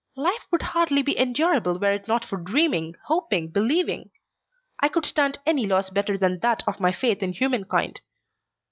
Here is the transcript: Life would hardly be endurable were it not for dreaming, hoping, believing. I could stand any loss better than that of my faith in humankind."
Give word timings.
Life 0.17 0.47
would 0.51 0.63
hardly 0.63 1.03
be 1.03 1.15
endurable 1.15 1.77
were 1.77 1.91
it 1.93 2.07
not 2.07 2.25
for 2.25 2.37
dreaming, 2.39 2.95
hoping, 3.05 3.51
believing. 3.51 4.09
I 4.79 4.87
could 4.89 5.05
stand 5.05 5.37
any 5.45 5.67
loss 5.67 5.91
better 5.91 6.17
than 6.17 6.39
that 6.39 6.63
of 6.67 6.79
my 6.79 6.91
faith 6.91 7.21
in 7.21 7.33
humankind." 7.33 8.01